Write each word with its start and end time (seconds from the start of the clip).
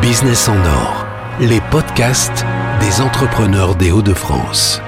Business 0.00 0.48
en 0.48 0.56
or, 0.56 1.06
les 1.40 1.60
podcasts 1.70 2.44
des 2.80 3.00
entrepreneurs 3.00 3.76
des 3.76 3.92
Hauts-de-France. 3.92 4.82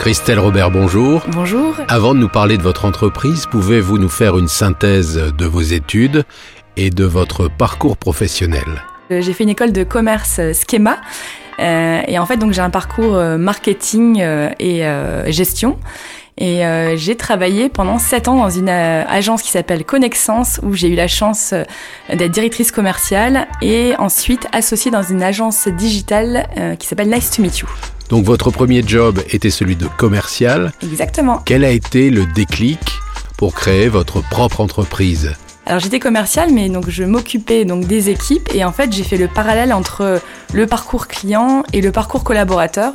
Christelle 0.00 0.40
Robert, 0.40 0.72
bonjour. 0.72 1.22
Bonjour. 1.28 1.76
Avant 1.86 2.14
de 2.14 2.18
nous 2.18 2.28
parler 2.28 2.58
de 2.58 2.62
votre 2.62 2.84
entreprise, 2.84 3.46
pouvez-vous 3.46 3.98
nous 3.98 4.08
faire 4.08 4.36
une 4.38 4.48
synthèse 4.48 5.16
de 5.16 5.46
vos 5.46 5.60
études 5.60 6.24
et 6.76 6.90
de 6.90 7.04
votre 7.04 7.48
parcours 7.48 7.96
professionnel? 7.96 8.82
Euh, 9.12 9.20
J'ai 9.22 9.32
fait 9.32 9.44
une 9.44 9.50
école 9.50 9.72
de 9.72 9.84
commerce 9.84 10.40
euh, 10.40 10.52
Schema. 10.52 10.96
euh, 11.60 12.00
et 12.08 12.18
en 12.18 12.26
fait, 12.26 12.38
donc 12.38 12.52
j'ai 12.52 12.60
un 12.60 12.70
parcours 12.70 13.14
marketing 13.38 14.18
et 14.58 14.84
euh, 14.84 15.30
gestion. 15.30 15.78
Et 16.38 16.66
euh, 16.66 16.98
j'ai 16.98 17.16
travaillé 17.16 17.70
pendant 17.70 17.98
sept 17.98 18.28
ans 18.28 18.36
dans 18.36 18.50
une 18.50 18.68
euh, 18.68 19.04
agence 19.08 19.40
qui 19.40 19.50
s'appelle 19.50 19.84
Connexence, 19.86 20.60
où 20.62 20.74
j'ai 20.74 20.88
eu 20.88 20.94
la 20.94 21.08
chance 21.08 21.54
euh, 21.54 21.64
d'être 22.14 22.30
directrice 22.30 22.70
commerciale 22.70 23.48
et 23.62 23.94
ensuite 23.98 24.46
associée 24.52 24.90
dans 24.90 25.02
une 25.02 25.22
agence 25.22 25.66
digitale 25.66 26.46
euh, 26.58 26.76
qui 26.76 26.86
s'appelle 26.86 27.08
Nice 27.08 27.30
to 27.30 27.40
Meet 27.40 27.58
You. 27.60 27.68
Donc 28.10 28.26
votre 28.26 28.50
premier 28.50 28.82
job 28.86 29.18
était 29.30 29.48
celui 29.48 29.76
de 29.76 29.86
commercial. 29.86 30.72
Exactement. 30.82 31.40
Quel 31.46 31.64
a 31.64 31.70
été 31.70 32.10
le 32.10 32.26
déclic 32.26 32.80
pour 33.38 33.54
créer 33.54 33.88
votre 33.88 34.20
propre 34.28 34.60
entreprise? 34.60 35.34
Alors 35.64 35.80
j'étais 35.80 35.98
commerciale, 35.98 36.50
mais 36.52 36.68
donc 36.68 36.90
je 36.90 37.02
m'occupais 37.02 37.64
donc 37.64 37.86
des 37.86 38.08
équipes 38.08 38.48
et 38.54 38.64
en 38.64 38.70
fait 38.70 38.92
j'ai 38.92 39.02
fait 39.02 39.16
le 39.16 39.26
parallèle 39.26 39.72
entre 39.72 40.20
le 40.52 40.66
parcours 40.68 41.08
client 41.08 41.64
et 41.72 41.80
le 41.80 41.90
parcours 41.90 42.22
collaborateur. 42.22 42.92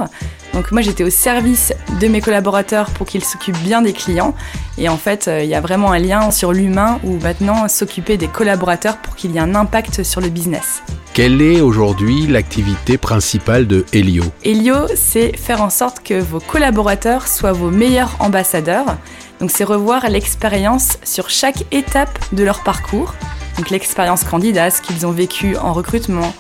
Donc 0.53 0.71
moi 0.71 0.81
j'étais 0.81 1.03
au 1.03 1.09
service 1.09 1.73
de 1.99 2.07
mes 2.07 2.21
collaborateurs 2.21 2.89
pour 2.91 3.07
qu'ils 3.07 3.23
s'occupent 3.23 3.61
bien 3.63 3.81
des 3.81 3.93
clients 3.93 4.35
et 4.77 4.89
en 4.89 4.97
fait 4.97 5.27
euh, 5.27 5.43
il 5.43 5.49
y 5.49 5.55
a 5.55 5.61
vraiment 5.61 5.91
un 5.91 5.99
lien 5.99 6.29
sur 6.31 6.51
l'humain 6.51 6.99
où 7.03 7.17
maintenant 7.17 7.67
s'occuper 7.67 8.17
des 8.17 8.27
collaborateurs 8.27 8.97
pour 8.97 9.15
qu'il 9.15 9.31
y 9.31 9.37
ait 9.37 9.41
un 9.41 9.55
impact 9.55 10.03
sur 10.03 10.19
le 10.19 10.29
business. 10.29 10.83
Quelle 11.13 11.41
est 11.41 11.59
aujourd'hui 11.59 12.25
l'activité 12.27 12.97
principale 12.97 13.67
de 13.67 13.85
Helio? 13.91 14.23
Helio, 14.45 14.87
c'est 14.95 15.35
faire 15.35 15.61
en 15.61 15.69
sorte 15.69 16.01
que 16.01 16.19
vos 16.19 16.39
collaborateurs 16.39 17.27
soient 17.27 17.51
vos 17.51 17.69
meilleurs 17.69 18.15
ambassadeurs. 18.19 18.95
Donc 19.41 19.51
c'est 19.51 19.65
revoir 19.65 20.09
l'expérience 20.09 20.97
sur 21.03 21.29
chaque 21.29 21.65
étape 21.73 22.17
de 22.31 22.43
leur 22.43 22.63
parcours. 22.63 23.13
Donc 23.57 23.71
l'expérience 23.71 24.23
candidat, 24.23 24.69
ce 24.71 24.81
qu'ils 24.81 25.05
ont 25.05 25.11
vécu 25.11 25.57
en 25.57 25.73
recrutement. 25.73 26.33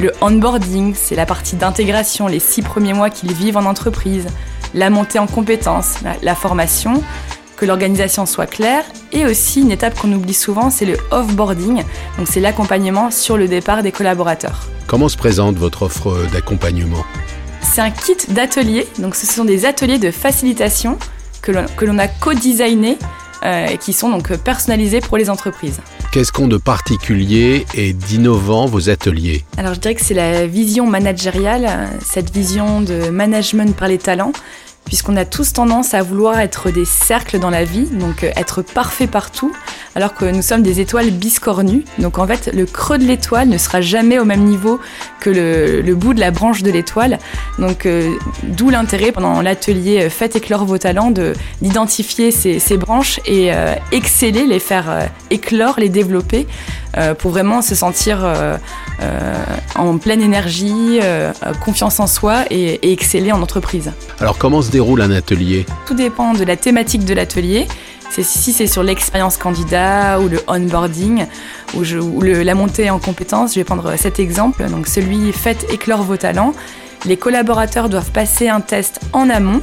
Le 0.00 0.12
onboarding, 0.20 0.94
c'est 0.94 1.16
la 1.16 1.26
partie 1.26 1.56
d'intégration, 1.56 2.28
les 2.28 2.38
six 2.38 2.62
premiers 2.62 2.92
mois 2.92 3.10
qu'ils 3.10 3.32
vivent 3.32 3.56
en 3.56 3.64
entreprise. 3.64 4.26
La 4.72 4.90
montée 4.90 5.18
en 5.18 5.26
compétences, 5.26 5.96
la, 6.22 6.34
formation, 6.36 7.02
que 7.56 7.66
l'organisation 7.66 8.24
soit 8.24 8.46
claire. 8.46 8.84
Et 9.10 9.26
aussi 9.26 9.60
une 9.60 9.72
étape 9.72 9.98
qu'on 9.98 10.12
oublie 10.12 10.34
souvent, 10.34 10.70
c'est 10.70 10.84
le 10.84 10.96
offboarding. 11.10 11.82
Donc 12.16 12.28
c'est 12.30 12.38
l'accompagnement 12.38 13.10
sur 13.10 13.36
le 13.36 13.48
départ 13.48 13.82
des 13.82 13.90
collaborateurs. 13.90 14.68
Comment 14.86 15.08
se 15.08 15.16
présente 15.16 15.56
votre 15.56 15.82
offre 15.82 16.16
d'accompagnement? 16.32 17.04
C'est 17.60 17.80
un 17.80 17.90
kit 17.90 18.16
d'ateliers, 18.28 18.86
donc 18.98 19.16
ce 19.16 19.26
sont 19.26 19.44
des 19.44 19.64
ateliers 19.64 19.98
de 19.98 20.12
facilitation 20.12 20.96
que 21.42 21.84
l'on 21.84 21.98
a 21.98 22.06
co-designé 22.06 22.98
euh, 23.44 23.66
et 23.66 23.78
qui 23.78 23.92
sont 23.92 24.10
donc 24.10 24.36
personnalisés 24.36 25.00
pour 25.00 25.16
les 25.16 25.28
entreprises. 25.28 25.80
Qu'est-ce 26.10 26.32
qu'ont 26.32 26.48
de 26.48 26.56
particulier 26.56 27.66
et 27.74 27.92
d'innovant 27.92 28.64
vos 28.64 28.88
ateliers 28.88 29.44
Alors 29.58 29.74
je 29.74 29.80
dirais 29.80 29.94
que 29.94 30.00
c'est 30.00 30.14
la 30.14 30.46
vision 30.46 30.86
managériale, 30.86 31.90
cette 32.02 32.32
vision 32.32 32.80
de 32.80 33.10
management 33.10 33.76
par 33.76 33.88
les 33.88 33.98
talents, 33.98 34.32
puisqu'on 34.86 35.16
a 35.16 35.26
tous 35.26 35.52
tendance 35.52 35.92
à 35.92 36.02
vouloir 36.02 36.40
être 36.40 36.70
des 36.70 36.86
cercles 36.86 37.38
dans 37.38 37.50
la 37.50 37.64
vie, 37.64 37.84
donc 37.84 38.24
euh, 38.24 38.30
être 38.36 38.62
parfait 38.62 39.06
partout, 39.06 39.52
alors 39.98 40.14
que 40.14 40.26
nous 40.26 40.42
sommes 40.42 40.62
des 40.62 40.78
étoiles 40.78 41.10
biscornues. 41.10 41.82
Donc 41.98 42.18
en 42.18 42.26
fait, 42.28 42.52
le 42.54 42.66
creux 42.66 42.98
de 42.98 43.04
l'étoile 43.04 43.48
ne 43.48 43.58
sera 43.58 43.80
jamais 43.80 44.20
au 44.20 44.24
même 44.24 44.44
niveau 44.44 44.78
que 45.18 45.28
le, 45.28 45.80
le 45.80 45.94
bout 45.96 46.14
de 46.14 46.20
la 46.20 46.30
branche 46.30 46.62
de 46.62 46.70
l'étoile. 46.70 47.18
Donc 47.58 47.84
euh, 47.84 48.12
d'où 48.44 48.70
l'intérêt 48.70 49.10
pendant 49.10 49.42
l'atelier 49.42 50.02
euh, 50.02 50.08
Faites 50.08 50.36
éclore 50.36 50.64
vos 50.66 50.78
talents 50.78 51.10
de 51.10 51.32
d'identifier 51.62 52.30
ces, 52.30 52.60
ces 52.60 52.76
branches 52.76 53.18
et 53.26 53.52
euh, 53.52 53.74
exceller, 53.90 54.46
les 54.46 54.60
faire 54.60 54.88
euh, 54.88 55.06
éclore, 55.30 55.80
les 55.80 55.88
développer 55.88 56.46
pour 57.18 57.30
vraiment 57.30 57.62
se 57.62 57.74
sentir 57.76 58.26
en 59.76 59.98
pleine 59.98 60.20
énergie, 60.20 60.98
confiance 61.64 62.00
en 62.00 62.08
soi 62.08 62.44
et, 62.50 62.74
et 62.82 62.92
exceller 62.92 63.30
en 63.30 63.40
entreprise. 63.40 63.92
Alors 64.18 64.36
comment 64.36 64.62
se 64.62 64.70
déroule 64.70 65.02
un 65.02 65.12
atelier? 65.12 65.64
Tout 65.86 65.94
dépend 65.94 66.32
de 66.32 66.44
la 66.44 66.56
thématique 66.56 67.04
de 67.04 67.14
l'atelier. 67.14 67.68
Si 68.10 68.52
c'est 68.52 68.66
sur 68.66 68.82
l'expérience 68.82 69.36
candidat 69.36 70.18
ou 70.20 70.28
le 70.28 70.40
onboarding 70.48 71.26
ou, 71.74 71.84
je- 71.84 71.98
la 72.42 72.54
montée 72.54 72.90
en 72.90 72.98
compétences. 72.98 73.54
Je 73.54 73.60
vais 73.60 73.64
prendre 73.64 73.94
cet 73.96 74.18
exemple. 74.18 74.68
Donc 74.70 74.88
celui 74.88 75.32
faites 75.32 75.70
éclore 75.72 76.02
vos 76.02 76.16
talents. 76.16 76.52
Les 77.04 77.16
collaborateurs 77.16 77.88
doivent 77.88 78.10
passer 78.10 78.48
un 78.48 78.60
test 78.60 78.98
en 79.12 79.30
amont. 79.30 79.60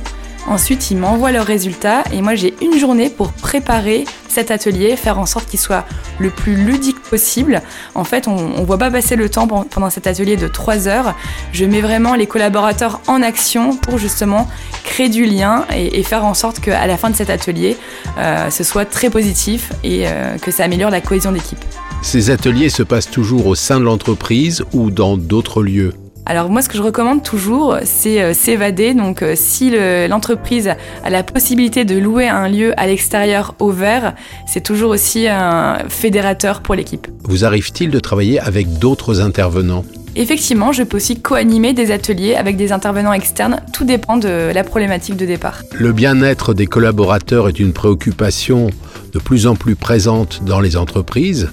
Ensuite, 0.48 0.92
ils 0.92 0.98
m'envoient 0.98 1.32
leurs 1.32 1.46
résultats 1.46 2.04
et 2.14 2.22
moi 2.22 2.36
j'ai 2.36 2.54
une 2.62 2.78
journée 2.80 3.10
pour 3.10 3.32
préparer 3.34 4.06
cet 4.28 4.52
atelier, 4.52 4.96
faire 4.96 5.18
en 5.18 5.26
sorte 5.26 5.50
qu'il 5.50 5.60
soit 5.60 5.86
le 6.20 6.30
plus 6.30 6.56
ludique 6.56 7.02
possible. 7.02 7.62
En 7.96 8.04
fait, 8.04 8.28
on 8.28 8.60
ne 8.60 8.66
voit 8.66 8.78
pas 8.78 8.92
passer 8.92 9.16
le 9.16 9.28
temps 9.30 9.48
pen- 9.48 9.66
pendant 9.70 9.90
cet 9.90 10.06
atelier 10.08 10.38
de 10.38 10.48
3 10.48 10.88
heures. 10.88 11.16
Je 11.52 11.66
mets 11.66 11.82
vraiment 11.82 12.14
les 12.16 12.28
collaborateurs 12.28 13.02
en 13.08 13.24
action 13.24 13.76
pour 13.76 13.98
justement 13.98 14.48
créer 14.84 15.10
du 15.10 15.26
lien 15.26 15.66
et, 15.74 16.00
et 16.00 16.04
faire 16.04 16.24
en 16.26 16.34
sorte 16.36 16.60
qu'à 16.60 16.86
la 16.86 16.98
fin 16.98 17.10
de 17.10 17.16
cet 17.16 17.30
atelier, 17.32 17.76
euh, 18.20 18.50
ce 18.52 18.64
soit 18.64 18.86
très 18.86 19.10
positif 19.10 19.72
et 19.84 20.04
euh, 20.08 20.38
que 20.38 20.52
ça 20.52 20.66
améliore 20.66 20.92
la 20.92 21.02
cohésion 21.02 21.32
d'équipe. 21.32 21.64
Ces 22.04 22.30
ateliers 22.30 22.70
se 22.70 22.84
passent 22.84 23.10
toujours 23.10 23.48
au 23.48 23.56
sein 23.56 23.80
de 23.80 23.86
l'entreprise 23.86 24.64
ou 24.74 24.92
dans 24.92 25.18
d'autres 25.18 25.64
lieux? 25.64 25.94
Alors 26.28 26.50
moi, 26.50 26.62
ce 26.64 26.70
que 26.70 26.78
je 26.78 26.82
recommande 26.82 27.22
toujours, 27.22 27.78
c'est 27.84 28.20
euh, 28.22 28.34
s'évader. 28.34 28.94
Donc 28.96 29.22
euh, 29.22 29.34
si 29.36 29.70
le- 29.70 30.08
l'entreprise 30.08 30.70
a 31.04 31.10
la 31.10 31.22
possibilité 31.22 31.86
de 31.86 31.98
louer 32.00 32.28
un 32.28 32.48
lieu 32.50 32.74
à 32.78 32.88
l'extérieur 32.88 33.54
au 33.60 33.70
vert, 33.72 34.16
c'est 34.48 34.64
toujours 34.64 34.90
aussi 34.90 35.28
un 35.28 35.78
fédérateur 35.88 36.62
pour 36.62 36.74
l'équipe. 36.74 37.08
Vous 37.24 37.46
arrive-t-il 37.46 37.92
de 37.92 38.00
travailler 38.00 38.40
avec 38.40 38.80
d'autres 38.80 39.22
intervenants? 39.22 39.86
Effectivement, 40.16 40.72
je 40.72 40.82
peux 40.84 40.98
aussi 40.98 41.20
co-animer 41.20 41.74
des 41.74 41.92
ateliers 41.92 42.36
avec 42.36 42.56
des 42.56 42.72
intervenants 42.72 43.12
externes. 43.14 43.62
Tout 43.74 43.84
dépend 43.84 44.18
de 44.18 44.52
la 44.54 44.64
problématique 44.64 45.18
de 45.18 45.26
départ. 45.26 45.62
Le 45.74 45.92
bien-être 45.92 46.54
des 46.54 46.68
collaborateurs 46.68 47.50
est 47.50 47.60
une 47.60 47.74
préoccupation 47.74 48.70
de 49.14 49.20
plus 49.20 49.46
en 49.46 49.56
plus 49.56 49.76
présente 49.76 50.42
dans 50.46 50.62
les 50.62 50.78
entreprises, 50.78 51.50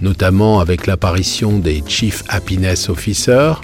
notamment 0.00 0.60
avec 0.60 0.86
l'apparition 0.86 1.58
des 1.58 1.82
Chief 1.88 2.22
Happiness 2.28 2.88
Officers. 2.88 3.54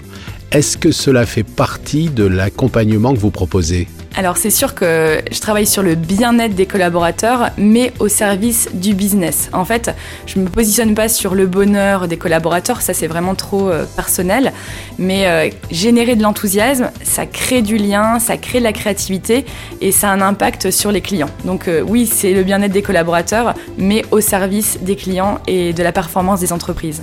Est-ce 0.51 0.77
que 0.77 0.91
cela 0.91 1.25
fait 1.25 1.43
partie 1.43 2.09
de 2.09 2.25
l'accompagnement 2.25 3.13
que 3.13 3.19
vous 3.19 3.31
proposez? 3.31 3.87
Alors 4.17 4.35
c'est 4.35 4.49
sûr 4.49 4.75
que 4.75 5.21
je 5.31 5.39
travaille 5.39 5.65
sur 5.65 5.81
le 5.81 5.95
bien-être 5.95 6.55
des 6.55 6.65
collaborateurs, 6.65 7.51
mais 7.57 7.93
au 7.99 8.09
service 8.09 8.67
du 8.73 8.93
business. 8.93 9.49
En 9.53 9.63
fait, 9.63 9.95
je 10.25 10.39
me 10.39 10.49
positionne 10.49 10.93
pas 10.93 11.07
sur 11.07 11.35
le 11.35 11.47
bonheur 11.47 12.09
des 12.09 12.17
collaborateurs, 12.17 12.81
ça 12.81 12.93
c'est 12.93 13.07
vraiment 13.07 13.33
trop 13.33 13.69
euh, 13.69 13.85
personnel. 13.95 14.51
Mais 14.99 15.25
euh, 15.25 15.49
générer 15.71 16.17
de 16.17 16.21
l'enthousiasme, 16.21 16.91
ça 17.01 17.25
crée 17.25 17.61
du 17.61 17.77
lien, 17.77 18.19
ça 18.19 18.35
crée 18.35 18.59
de 18.59 18.65
la 18.65 18.73
créativité 18.73 19.45
et 19.79 19.93
ça 19.93 20.09
a 20.09 20.13
un 20.13 20.19
impact 20.19 20.69
sur 20.69 20.91
les 20.91 20.99
clients. 20.99 21.29
Donc 21.45 21.69
euh, 21.69 21.81
oui, 21.81 22.07
c'est 22.07 22.33
le 22.33 22.43
bien-être 22.43 22.73
des 22.73 22.81
collaborateurs, 22.81 23.53
mais 23.77 24.03
au 24.11 24.19
service 24.19 24.79
des 24.81 24.97
clients 24.97 25.39
et 25.47 25.71
de 25.71 25.81
la 25.81 25.93
performance 25.93 26.41
des 26.41 26.51
entreprises. 26.51 27.01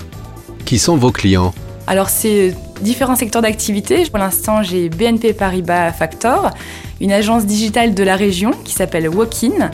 Qui 0.66 0.78
sont 0.78 0.98
vos 0.98 1.12
clients? 1.12 1.54
Alors 1.88 2.10
c'est 2.10 2.54
différents 2.82 3.16
secteurs 3.16 3.41
d'activité. 3.41 4.04
Pour 4.10 4.19
l'instant, 4.19 4.62
j'ai 4.62 4.91
BNP 4.91 5.32
Paribas 5.32 5.91
Factor, 5.93 6.50
une 7.00 7.12
agence 7.12 7.47
digitale 7.47 7.94
de 7.94 8.04
la 8.04 8.15
région 8.15 8.50
qui 8.62 8.75
s'appelle 8.75 9.09
Walkin, 9.09 9.71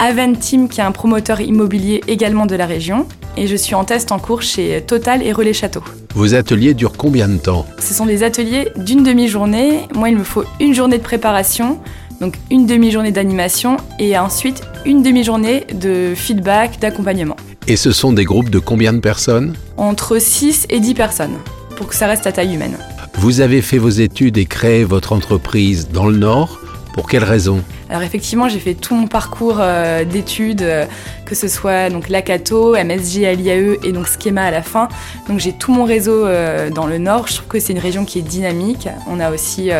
Aventim 0.00 0.66
qui 0.66 0.80
est 0.80 0.84
un 0.84 0.90
promoteur 0.90 1.40
immobilier 1.40 2.02
également 2.08 2.46
de 2.46 2.56
la 2.56 2.66
région, 2.66 3.06
et 3.36 3.46
je 3.46 3.54
suis 3.54 3.76
en 3.76 3.84
test 3.84 4.10
en 4.10 4.18
cours 4.18 4.42
chez 4.42 4.82
Total 4.84 5.22
et 5.22 5.32
Relais 5.32 5.52
Château. 5.52 5.84
Vos 6.16 6.34
ateliers 6.34 6.74
durent 6.74 6.96
combien 6.96 7.28
de 7.28 7.36
temps? 7.36 7.64
Ce 7.78 7.94
sont 7.94 8.06
des 8.06 8.24
ateliers 8.24 8.70
d'une 8.76 9.04
demi-journée. 9.04 9.82
Moi, 9.94 10.08
il 10.08 10.16
me 10.16 10.24
faut 10.24 10.42
une 10.58 10.74
journée 10.74 10.98
de 10.98 11.04
préparation, 11.04 11.78
donc 12.20 12.34
une 12.50 12.66
demi-journée 12.66 13.12
d'animation, 13.12 13.76
et 14.00 14.18
ensuite 14.18 14.60
une 14.84 15.04
demi-journée 15.04 15.66
de 15.72 16.14
feedback, 16.16 16.80
d'accompagnement. 16.80 17.36
Et 17.66 17.76
ce 17.76 17.92
sont 17.92 18.12
des 18.12 18.24
groupes 18.24 18.50
de 18.50 18.58
combien 18.58 18.92
de 18.92 18.98
personnes 18.98 19.54
Entre 19.78 20.18
6 20.18 20.66
et 20.68 20.80
10 20.80 20.94
personnes, 20.94 21.36
pour 21.76 21.86
que 21.86 21.94
ça 21.94 22.06
reste 22.06 22.26
à 22.26 22.32
taille 22.32 22.54
humaine. 22.54 22.76
Vous 23.14 23.40
avez 23.40 23.62
fait 23.62 23.78
vos 23.78 23.88
études 23.88 24.36
et 24.36 24.44
créé 24.44 24.84
votre 24.84 25.12
entreprise 25.12 25.88
dans 25.88 26.06
le 26.06 26.18
Nord. 26.18 26.60
Pour 26.94 27.08
quelles 27.08 27.24
raisons 27.24 27.60
Alors 27.90 28.02
effectivement, 28.02 28.48
j'ai 28.48 28.60
fait 28.60 28.74
tout 28.74 28.94
mon 28.94 29.08
parcours 29.08 29.56
euh, 29.58 30.04
d'études, 30.04 30.62
euh, 30.62 30.86
que 31.26 31.34
ce 31.34 31.48
soit 31.48 31.90
donc 31.90 32.08
l'ACATO, 32.08 32.76
MSJ 32.76 33.24
à 33.24 33.34
l'IAE 33.34 33.78
et 33.82 33.90
donc 33.90 34.06
Schema 34.06 34.44
à 34.44 34.52
la 34.52 34.62
fin. 34.62 34.88
Donc 35.28 35.40
j'ai 35.40 35.52
tout 35.52 35.72
mon 35.72 35.82
réseau 35.82 36.24
euh, 36.24 36.70
dans 36.70 36.86
le 36.86 36.98
Nord. 36.98 37.26
Je 37.26 37.34
trouve 37.34 37.48
que 37.48 37.58
c'est 37.58 37.72
une 37.72 37.80
région 37.80 38.04
qui 38.04 38.20
est 38.20 38.22
dynamique. 38.22 38.88
On 39.08 39.18
a 39.18 39.32
aussi 39.32 39.70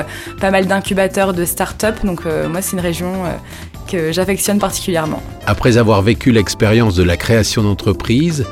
pas 0.40 0.50
mal 0.50 0.66
d'incubateurs 0.66 1.34
de 1.34 1.44
start-up. 1.44 2.04
Donc 2.04 2.24
moi, 2.24 2.60
c'est 2.60 2.72
une 2.72 2.82
région 2.82 3.12
que 3.86 4.10
j'affectionne 4.10 4.58
particulièrement. 4.58 5.22
Après 5.46 5.78
avoir 5.78 6.02
vécu 6.02 6.32
l'expérience 6.32 6.96
de 6.96 7.04
la 7.04 7.16
création 7.16 7.62
d'entreprise, 7.62 8.44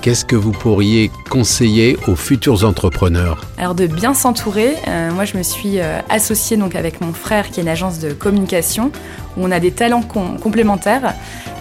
qu'est-ce 0.00 0.24
que 0.24 0.36
vous 0.36 0.52
pourriez 0.52 1.10
conseiller 1.30 1.98
aux 2.06 2.16
futurs 2.16 2.64
entrepreneurs 2.64 3.44
Alors 3.58 3.74
de 3.74 3.86
bien 3.86 4.14
s'entourer. 4.14 4.74
Euh, 4.86 5.10
moi, 5.12 5.24
je 5.24 5.36
me 5.36 5.42
suis 5.42 5.80
euh, 5.80 6.00
associée 6.08 6.56
donc 6.56 6.74
avec 6.74 7.00
mon 7.00 7.12
frère 7.12 7.50
qui 7.50 7.60
est 7.60 7.62
une 7.62 7.68
agence 7.68 7.98
de 7.98 8.12
communication 8.12 8.90
où 9.36 9.44
on 9.44 9.50
a 9.50 9.60
des 9.60 9.70
talents 9.70 10.02
complémentaires. 10.02 11.14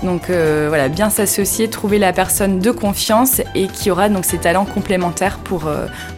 Donc 0.03 0.29
euh, 0.29 0.65
voilà, 0.69 0.89
bien 0.89 1.09
s'associer, 1.09 1.69
trouver 1.69 1.99
la 1.99 2.13
personne 2.13 2.59
de 2.59 2.71
confiance 2.71 3.41
et 3.55 3.67
qui 3.67 3.91
aura 3.91 4.09
donc 4.09 4.25
ces 4.25 4.37
talents 4.37 4.65
complémentaires 4.65 5.39
pour 5.39 5.69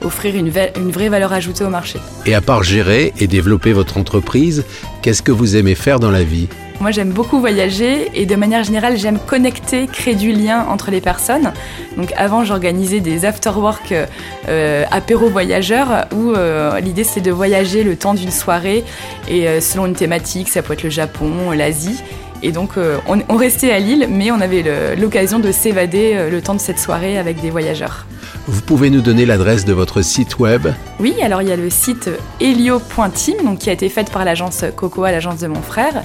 offrir 0.03 0.35
une, 0.35 0.51
une 0.77 0.91
vraie 0.91 1.09
valeur 1.09 1.33
ajoutée 1.33 1.63
au 1.63 1.69
marché. 1.69 1.99
Et 2.25 2.33
à 2.35 2.41
part 2.41 2.63
gérer 2.63 3.13
et 3.19 3.27
développer 3.27 3.73
votre 3.73 3.97
entreprise, 3.97 4.63
qu'est-ce 5.01 5.21
que 5.21 5.31
vous 5.31 5.55
aimez 5.55 5.75
faire 5.75 5.99
dans 5.99 6.11
la 6.11 6.23
vie? 6.23 6.47
Moi, 6.79 6.91
j'aime 6.91 7.09
beaucoup 7.09 7.39
voyager 7.39 8.09
et 8.13 8.25
de 8.25 8.35
manière 8.35 8.63
générale, 8.63 8.97
j'aime 8.97 9.19
connecter, 9.19 9.85
créer 9.87 10.15
du 10.15 10.31
lien 10.31 10.65
entre 10.69 10.91
les 10.91 11.01
personnes. 11.01 11.51
Donc 11.97 12.13
avant, 12.15 12.45
j'organisais 12.45 13.01
des 13.01 13.25
after-work 13.25 13.93
euh, 14.47 14.85
apéro 14.89 15.29
voyageurs 15.29 16.05
où 16.15 16.31
euh, 16.31 16.79
l'idée 16.79 17.03
c'est 17.03 17.19
de 17.19 17.31
voyager 17.31 17.83
le 17.83 17.97
temps 17.97 18.13
d'une 18.13 18.31
soirée 18.31 18.85
et 19.27 19.47
euh, 19.47 19.59
selon 19.59 19.87
une 19.87 19.93
thématique, 19.93 20.47
ça 20.47 20.61
peut 20.61 20.73
être 20.73 20.83
le 20.83 20.89
Japon, 20.89 21.51
l'Asie. 21.51 22.01
Et 22.41 22.53
donc, 22.53 22.77
on, 23.09 23.19
on, 23.27 23.35
restait 23.35 23.69
à 23.69 23.79
Lille, 23.79 24.07
mais 24.09 24.31
on 24.31 24.39
avait 24.39 24.95
l'occasion 24.95 25.39
de 25.39 25.51
s'évader 25.51 26.29
le 26.31 26.41
temps 26.41 26.53
de 26.53 26.61
cette 26.61 26.79
soirée 26.79 27.17
avec 27.17 27.41
des 27.41 27.49
voyageurs. 27.49 28.05
Vous 28.47 28.61
pouvez 28.61 28.89
nous 28.89 29.01
donner 29.01 29.25
l'adresse 29.25 29.65
de 29.65 29.73
votre 29.73 30.01
site 30.01 30.39
web? 30.39 30.69
Oui, 31.01 31.15
alors 31.21 31.41
il 31.41 31.49
y 31.49 31.51
a 31.51 31.57
le 31.57 31.69
site 31.69 32.09
helio.team, 32.39 33.43
donc 33.43 33.59
qui 33.59 33.69
a 33.69 33.73
été 33.73 33.89
fait 33.89 34.09
par 34.09 34.23
l'agence 34.23 34.63
Cocoa, 34.77 35.11
l'agence 35.11 35.41
de 35.41 35.47
mon 35.47 35.61
frère. 35.61 36.01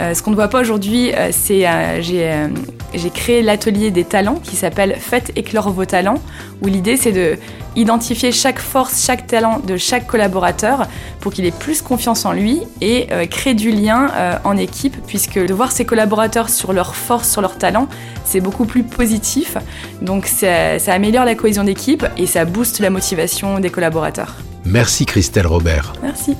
Euh, 0.00 0.14
ce 0.14 0.22
qu'on 0.22 0.30
ne 0.30 0.36
voit 0.36 0.48
pas 0.48 0.60
aujourd'hui, 0.60 1.12
euh, 1.14 1.28
c'est 1.30 1.66
euh, 1.66 2.48
j'ai 2.94 3.10
créé 3.10 3.42
l'atelier 3.42 3.90
des 3.90 4.04
talents 4.04 4.40
qui 4.42 4.56
s'appelle 4.56 4.96
Faites 4.98 5.30
éclore 5.36 5.70
vos 5.70 5.84
talents, 5.84 6.20
où 6.62 6.66
l'idée 6.66 6.96
c'est 6.96 7.12
de 7.12 7.36
identifier 7.76 8.32
chaque 8.32 8.58
force, 8.58 9.04
chaque 9.04 9.26
talent 9.26 9.60
de 9.64 9.76
chaque 9.76 10.06
collaborateur 10.06 10.88
pour 11.20 11.32
qu'il 11.32 11.44
ait 11.44 11.52
plus 11.52 11.82
confiance 11.82 12.24
en 12.24 12.32
lui 12.32 12.62
et 12.80 13.06
créer 13.30 13.54
du 13.54 13.70
lien 13.70 14.08
en 14.42 14.56
équipe, 14.56 14.96
puisque 15.06 15.38
de 15.38 15.54
voir 15.54 15.70
ses 15.70 15.84
collaborateurs 15.84 16.48
sur 16.48 16.72
leurs 16.72 16.96
forces, 16.96 17.30
sur 17.30 17.42
leurs 17.42 17.58
talents, 17.58 17.86
c'est 18.24 18.40
beaucoup 18.40 18.64
plus 18.64 18.82
positif. 18.82 19.56
Donc 20.02 20.26
ça, 20.26 20.80
ça 20.80 20.92
améliore 20.94 21.24
la 21.24 21.36
cohésion 21.36 21.62
d'équipe 21.62 22.04
et 22.16 22.26
ça 22.26 22.44
booste 22.44 22.80
la 22.80 22.90
motivation 22.90 23.60
des 23.60 23.70
collaborateurs. 23.70 24.34
Merci 24.64 25.06
Christelle 25.06 25.46
Robert. 25.46 25.92
Merci. 26.02 26.36